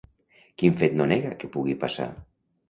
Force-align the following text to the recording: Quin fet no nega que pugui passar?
Quin 0.61 0.79
fet 0.79 0.95
no 1.01 1.07
nega 1.11 1.35
que 1.45 1.51
pugui 1.57 1.77
passar? 1.85 2.09